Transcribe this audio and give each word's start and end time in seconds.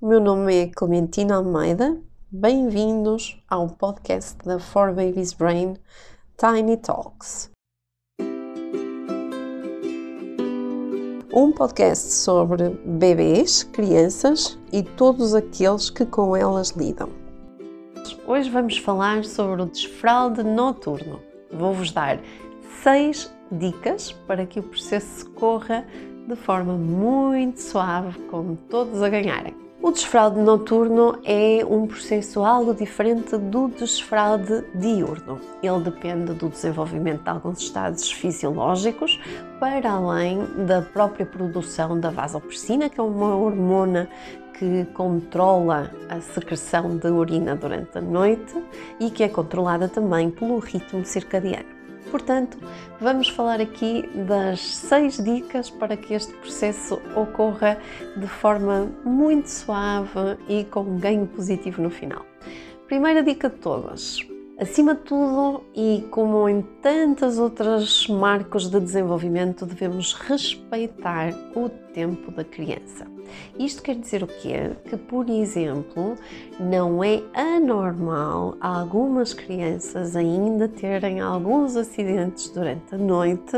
o 0.00 0.06
meu 0.06 0.20
nome 0.20 0.54
é 0.54 0.66
Clementina 0.68 1.34
Almeida. 1.34 2.00
Bem-vindos 2.30 3.42
ao 3.50 3.68
podcast 3.68 4.38
da 4.44 4.60
For 4.60 4.94
Babies 4.94 5.32
Brain 5.32 5.74
Tiny 6.36 6.76
Talks. 6.76 7.50
Um 11.34 11.50
podcast 11.50 12.12
sobre 12.12 12.70
bebês, 12.84 13.64
crianças 13.64 14.56
e 14.72 14.84
todos 14.84 15.34
aqueles 15.34 15.90
que 15.90 16.06
com 16.06 16.36
elas 16.36 16.70
lidam. 16.70 17.08
Hoje 18.24 18.48
vamos 18.50 18.78
falar 18.78 19.24
sobre 19.24 19.62
o 19.62 19.66
desfralde 19.66 20.44
noturno. 20.44 21.20
Vou-vos 21.52 21.90
dar 21.90 22.20
seis 22.84 23.34
dicas 23.50 24.12
para 24.12 24.46
que 24.46 24.60
o 24.60 24.62
processo 24.62 25.28
corra 25.30 25.84
de 26.28 26.36
forma 26.36 26.74
muito 26.74 27.60
suave, 27.60 28.16
com 28.26 28.54
todos 28.54 29.02
a 29.02 29.08
ganharem. 29.08 29.67
O 29.80 29.92
desfralde 29.92 30.40
noturno 30.40 31.20
é 31.24 31.64
um 31.64 31.86
processo 31.86 32.42
algo 32.44 32.74
diferente 32.74 33.36
do 33.36 33.68
desfralde 33.68 34.64
diurno. 34.74 35.40
Ele 35.62 35.80
depende 35.80 36.34
do 36.34 36.48
desenvolvimento 36.48 37.22
de 37.22 37.30
alguns 37.30 37.60
estados 37.60 38.10
fisiológicos, 38.10 39.20
para 39.60 39.92
além 39.92 40.44
da 40.66 40.82
própria 40.82 41.24
produção 41.24 41.98
da 41.98 42.10
vasopressina, 42.10 42.88
que 42.88 42.98
é 42.98 43.02
uma 43.02 43.36
hormona 43.36 44.08
que 44.58 44.84
controla 44.94 45.92
a 46.08 46.20
secreção 46.20 46.96
de 46.96 47.06
urina 47.06 47.54
durante 47.54 47.98
a 47.98 48.00
noite 48.00 48.60
e 48.98 49.08
que 49.10 49.22
é 49.22 49.28
controlada 49.28 49.88
também 49.88 50.28
pelo 50.28 50.58
ritmo 50.58 51.04
circadiano. 51.04 51.77
Portanto, 52.10 52.58
vamos 53.00 53.28
falar 53.28 53.60
aqui 53.60 54.08
das 54.26 54.60
seis 54.60 55.22
dicas 55.22 55.70
para 55.70 55.96
que 55.96 56.14
este 56.14 56.32
processo 56.34 57.00
ocorra 57.14 57.78
de 58.16 58.26
forma 58.26 58.90
muito 59.04 59.48
suave 59.48 60.38
e 60.48 60.64
com 60.64 60.80
um 60.80 60.98
ganho 60.98 61.26
positivo 61.26 61.82
no 61.82 61.90
final. 61.90 62.24
Primeira 62.86 63.22
dica 63.22 63.50
de 63.50 63.56
todas: 63.56 64.18
Acima 64.58 64.94
de 64.94 65.02
tudo, 65.02 65.62
e 65.74 66.04
como 66.10 66.48
em 66.48 66.62
tantas 66.82 67.38
outras 67.38 68.08
marcos 68.08 68.68
de 68.68 68.80
desenvolvimento, 68.80 69.64
devemos 69.64 70.14
respeitar 70.14 71.32
o 71.54 71.68
tempo 71.68 72.32
da 72.32 72.42
criança. 72.42 73.17
Isto 73.58 73.82
quer 73.82 73.96
dizer 73.96 74.22
o 74.22 74.26
quê? 74.26 74.70
Que, 74.88 74.96
por 74.96 75.28
exemplo, 75.28 76.16
não 76.58 77.02
é 77.02 77.22
anormal 77.34 78.56
algumas 78.60 79.32
crianças 79.34 80.16
ainda 80.16 80.68
terem 80.68 81.20
alguns 81.20 81.76
acidentes 81.76 82.48
durante 82.50 82.94
a 82.94 82.98
noite 82.98 83.56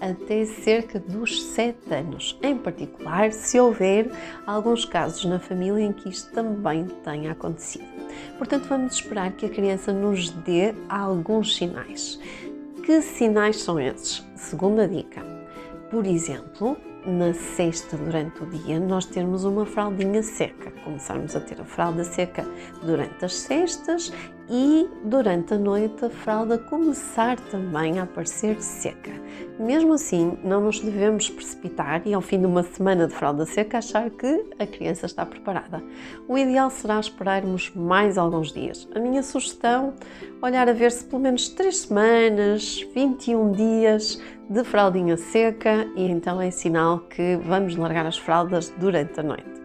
até 0.00 0.44
cerca 0.44 0.98
dos 0.98 1.42
7 1.42 1.94
anos, 1.94 2.38
em 2.42 2.56
particular 2.56 3.32
se 3.32 3.58
houver 3.58 4.10
alguns 4.46 4.84
casos 4.84 5.24
na 5.24 5.38
família 5.38 5.84
em 5.84 5.92
que 5.92 6.08
isto 6.08 6.32
também 6.32 6.86
tenha 7.04 7.32
acontecido. 7.32 7.84
Portanto, 8.38 8.66
vamos 8.68 8.94
esperar 8.94 9.32
que 9.32 9.46
a 9.46 9.48
criança 9.48 9.92
nos 9.92 10.30
dê 10.30 10.74
alguns 10.88 11.56
sinais. 11.56 12.18
Que 12.84 13.00
sinais 13.02 13.60
são 13.60 13.78
esses? 13.78 14.24
Segunda 14.34 14.88
dica. 14.88 15.22
Por 15.90 16.06
exemplo, 16.06 16.76
na 17.06 17.32
sexta 17.32 17.96
durante 17.96 18.42
o 18.42 18.46
dia 18.46 18.78
nós 18.78 19.06
termos 19.06 19.44
uma 19.44 19.64
fraldinha 19.64 20.22
seca, 20.22 20.70
começarmos 20.84 21.34
a 21.34 21.40
ter 21.40 21.60
a 21.60 21.64
fralda 21.64 22.04
seca 22.04 22.44
durante 22.82 23.24
as 23.24 23.34
sextas 23.34 24.12
e 24.50 24.88
durante 25.04 25.54
a 25.54 25.58
noite 25.58 26.04
a 26.04 26.10
fralda 26.10 26.58
começar 26.58 27.38
também 27.38 28.00
a 28.00 28.02
aparecer 28.02 28.60
seca. 28.60 29.12
Mesmo 29.58 29.94
assim, 29.94 30.36
não 30.42 30.60
nos 30.60 30.80
devemos 30.80 31.30
precipitar 31.30 32.02
e 32.04 32.12
ao 32.12 32.20
fim 32.20 32.40
de 32.40 32.46
uma 32.46 32.64
semana 32.64 33.06
de 33.06 33.14
fralda 33.14 33.46
seca 33.46 33.78
achar 33.78 34.10
que 34.10 34.46
a 34.58 34.66
criança 34.66 35.06
está 35.06 35.24
preparada. 35.24 35.82
O 36.26 36.36
ideal 36.36 36.68
será 36.68 36.98
esperarmos 36.98 37.70
mais 37.76 38.18
alguns 38.18 38.52
dias. 38.52 38.88
A 38.92 38.98
minha 38.98 39.22
sugestão, 39.22 39.94
olhar 40.42 40.68
a 40.68 40.72
ver 40.72 40.90
se 40.90 41.04
pelo 41.04 41.22
menos 41.22 41.48
3 41.50 41.76
semanas, 41.76 42.84
21 42.92 43.52
dias 43.52 44.20
de 44.48 44.64
fraldinha 44.64 45.16
seca 45.16 45.86
e 45.94 46.10
então 46.10 46.40
é 46.40 46.50
sinal 46.50 46.89
que 46.98 47.36
vamos 47.36 47.76
largar 47.76 48.06
as 48.06 48.18
fraldas 48.18 48.72
durante 48.78 49.20
a 49.20 49.22
noite. 49.22 49.59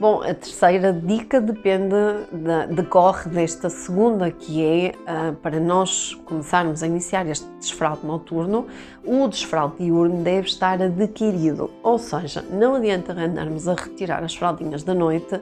Bom, 0.00 0.22
a 0.22 0.34
terceira 0.34 0.92
dica 0.92 1.40
depende, 1.40 1.94
de, 2.32 2.74
decorre 2.74 3.30
desta 3.30 3.70
segunda, 3.70 4.30
que 4.30 4.64
é 4.64 4.94
uh, 5.02 5.34
para 5.36 5.60
nós 5.60 6.14
começarmos 6.24 6.82
a 6.82 6.86
iniciar 6.86 7.26
este 7.26 7.46
desfraude 7.60 8.04
noturno, 8.04 8.66
o 9.04 9.28
desfraude 9.28 9.76
diurno 9.78 10.22
deve 10.22 10.48
estar 10.48 10.82
adquirido, 10.82 11.70
ou 11.82 11.98
seja, 11.98 12.42
não 12.50 12.74
adianta 12.74 13.12
andarmos 13.12 13.68
a 13.68 13.74
retirar 13.74 14.24
as 14.24 14.34
fraldinhas 14.34 14.82
da 14.82 14.94
noite 14.94 15.40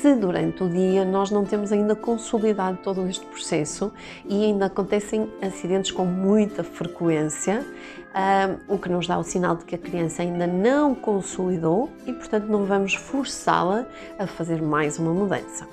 se 0.00 0.14
durante 0.16 0.64
o 0.64 0.68
dia 0.68 1.04
nós 1.04 1.30
não 1.30 1.44
temos 1.44 1.70
ainda 1.70 1.94
consolidado 1.94 2.78
todo 2.82 3.06
este 3.06 3.24
processo 3.26 3.92
e 4.24 4.44
ainda 4.44 4.66
acontecem 4.66 5.28
acidentes 5.42 5.90
com 5.90 6.04
muita 6.04 6.64
frequência 6.64 7.64
o 8.68 8.78
que 8.78 8.88
nos 8.88 9.06
dá 9.06 9.18
o 9.18 9.22
sinal 9.22 9.56
de 9.56 9.64
que 9.64 9.74
a 9.74 9.78
criança 9.78 10.22
ainda 10.22 10.46
não 10.46 10.94
consolidou 10.94 11.90
e, 12.06 12.12
portanto, 12.12 12.46
não 12.46 12.64
vamos 12.64 12.94
forçá-la 12.94 13.86
a 14.18 14.26
fazer 14.26 14.62
mais 14.62 14.98
uma 14.98 15.12
mudança. 15.12 15.66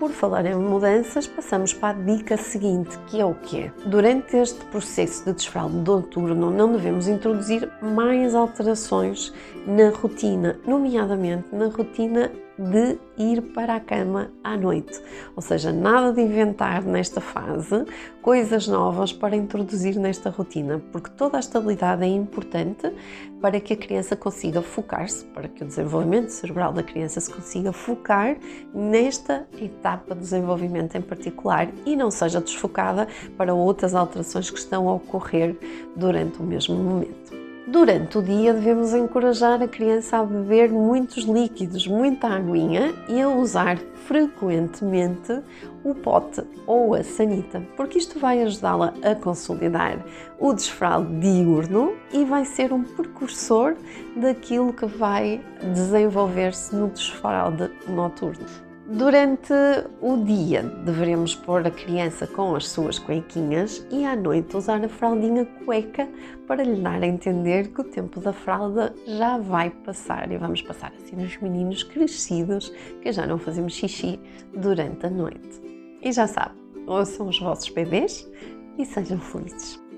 Por 0.00 0.12
falar 0.12 0.46
em 0.46 0.54
mudanças, 0.54 1.26
passamos 1.26 1.74
para 1.74 1.90
a 1.90 2.02
dica 2.02 2.34
seguinte, 2.38 2.98
que 3.06 3.20
é 3.20 3.24
o 3.24 3.34
quê? 3.34 3.70
Durante 3.84 4.34
este 4.34 4.64
processo 4.66 5.26
de 5.26 5.34
desfralde 5.34 5.76
noturno, 5.76 6.50
não 6.50 6.72
devemos 6.72 7.06
introduzir 7.06 7.70
mais 7.82 8.34
alterações 8.34 9.30
na 9.66 9.90
rotina, 9.90 10.58
nomeadamente 10.66 11.54
na 11.54 11.66
rotina 11.66 12.32
de 12.60 12.98
ir 13.16 13.40
para 13.54 13.76
a 13.76 13.80
cama 13.80 14.30
à 14.44 14.56
noite. 14.56 15.00
Ou 15.34 15.40
seja, 15.40 15.72
nada 15.72 16.12
de 16.12 16.20
inventar 16.20 16.84
nesta 16.84 17.20
fase 17.20 17.86
coisas 18.20 18.68
novas 18.68 19.12
para 19.12 19.34
introduzir 19.34 19.96
nesta 19.96 20.28
rotina, 20.28 20.80
porque 20.92 21.10
toda 21.10 21.38
a 21.38 21.40
estabilidade 21.40 22.04
é 22.04 22.08
importante 22.08 22.92
para 23.40 23.58
que 23.58 23.72
a 23.72 23.76
criança 23.76 24.14
consiga 24.14 24.60
focar-se, 24.60 25.24
para 25.26 25.48
que 25.48 25.64
o 25.64 25.66
desenvolvimento 25.66 26.28
cerebral 26.28 26.72
da 26.72 26.82
criança 26.82 27.18
se 27.20 27.32
consiga 27.32 27.72
focar 27.72 28.36
nesta 28.74 29.48
etapa 29.58 30.14
de 30.14 30.20
desenvolvimento 30.20 30.96
em 30.96 31.00
particular 31.00 31.68
e 31.86 31.96
não 31.96 32.10
seja 32.10 32.40
desfocada 32.40 33.08
para 33.38 33.54
outras 33.54 33.94
alterações 33.94 34.50
que 34.50 34.58
estão 34.58 34.88
a 34.88 34.94
ocorrer 34.94 35.56
durante 35.96 36.38
o 36.40 36.42
mesmo 36.42 36.76
momento. 36.76 37.39
Durante 37.66 38.18
o 38.18 38.22
dia 38.22 38.54
devemos 38.54 38.94
encorajar 38.94 39.62
a 39.62 39.68
criança 39.68 40.18
a 40.18 40.24
beber 40.24 40.72
muitos 40.72 41.24
líquidos, 41.24 41.86
muita 41.86 42.26
aguinha 42.28 42.92
e 43.06 43.20
a 43.20 43.28
usar 43.28 43.78
frequentemente 44.06 45.40
o 45.84 45.94
pote 45.94 46.42
ou 46.66 46.94
a 46.94 47.04
sanita, 47.04 47.62
porque 47.76 47.98
isto 47.98 48.18
vai 48.18 48.42
ajudá-la 48.42 48.94
a 49.02 49.14
consolidar 49.14 50.04
o 50.38 50.52
desfralde 50.52 51.20
diurno 51.20 51.92
e 52.12 52.24
vai 52.24 52.44
ser 52.44 52.72
um 52.72 52.82
precursor 52.82 53.76
daquilo 54.16 54.72
que 54.72 54.86
vai 54.86 55.40
desenvolver-se 55.74 56.74
no 56.74 56.88
desfralde 56.88 57.70
noturno. 57.86 58.69
Durante 58.92 59.52
o 60.00 60.16
dia 60.16 60.64
deveremos 60.84 61.36
pôr 61.36 61.64
a 61.64 61.70
criança 61.70 62.26
com 62.26 62.56
as 62.56 62.68
suas 62.68 62.98
cuequinhas 62.98 63.86
e 63.88 64.04
à 64.04 64.16
noite 64.16 64.56
usar 64.56 64.84
a 64.84 64.88
fraldinha 64.88 65.46
cueca 65.64 66.08
para 66.48 66.64
lhe 66.64 66.82
dar 66.82 67.00
a 67.00 67.06
entender 67.06 67.68
que 67.68 67.82
o 67.82 67.84
tempo 67.84 68.18
da 68.18 68.32
fralda 68.32 68.92
já 69.06 69.38
vai 69.38 69.70
passar 69.70 70.32
e 70.32 70.36
vamos 70.36 70.60
passar 70.62 70.92
assim 70.96 71.24
os 71.24 71.36
meninos 71.36 71.84
crescidos 71.84 72.70
que 73.00 73.12
já 73.12 73.28
não 73.28 73.38
fazemos 73.38 73.74
xixi 73.74 74.18
durante 74.56 75.06
a 75.06 75.10
noite. 75.10 75.62
E 76.02 76.10
já 76.10 76.26
sabe, 76.26 76.56
ouçam 76.84 77.28
os 77.28 77.38
vossos 77.38 77.68
bebês 77.68 78.28
e 78.76 78.84
sejam 78.84 79.20
felizes. 79.20 79.89